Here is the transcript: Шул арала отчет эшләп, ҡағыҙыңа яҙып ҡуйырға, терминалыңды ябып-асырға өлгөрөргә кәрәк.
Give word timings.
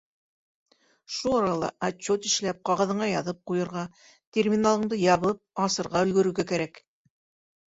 Шул 1.17 1.35
арала 1.39 1.67
отчет 1.87 2.25
эшләп, 2.29 2.63
ҡағыҙыңа 2.69 3.09
яҙып 3.11 3.43
ҡуйырға, 3.53 3.85
терминалыңды 4.39 5.01
ябып-асырға 5.03 6.03
өлгөрөргә 6.09 6.49
кәрәк. 6.55 6.83